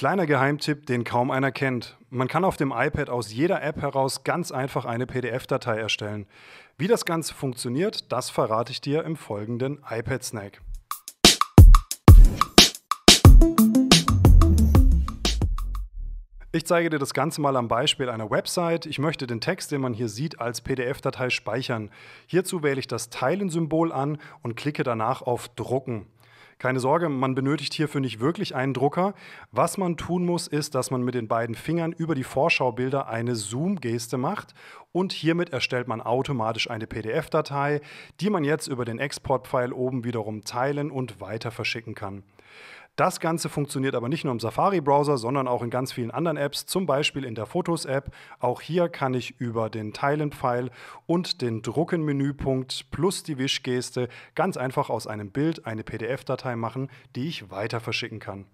[0.00, 1.98] Kleiner Geheimtipp, den kaum einer kennt.
[2.08, 6.24] Man kann auf dem iPad aus jeder App heraus ganz einfach eine PDF-Datei erstellen.
[6.78, 10.62] Wie das Ganze funktioniert, das verrate ich dir im folgenden iPad Snack.
[16.50, 18.86] Ich zeige dir das Ganze mal am Beispiel einer Website.
[18.86, 21.90] Ich möchte den Text, den man hier sieht, als PDF-Datei speichern.
[22.26, 26.06] Hierzu wähle ich das Teilen-Symbol an und klicke danach auf Drucken.
[26.60, 29.14] Keine Sorge, man benötigt hierfür nicht wirklich einen Drucker.
[29.50, 33.34] Was man tun muss, ist, dass man mit den beiden Fingern über die Vorschaubilder eine
[33.34, 34.52] Zoom-Geste macht
[34.92, 37.80] und hiermit erstellt man automatisch eine PDF-Datei,
[38.20, 42.24] die man jetzt über den Export-Pfeil oben wiederum teilen und weiter verschicken kann.
[43.00, 46.66] Das Ganze funktioniert aber nicht nur im Safari-Browser, sondern auch in ganz vielen anderen Apps,
[46.66, 48.14] zum Beispiel in der Fotos-App.
[48.40, 50.70] Auch hier kann ich über den Teilen-Pfeil
[51.06, 57.26] und den Drucken-Menüpunkt plus die Wischgeste ganz einfach aus einem Bild eine PDF-Datei machen, die
[57.26, 58.44] ich weiter verschicken kann.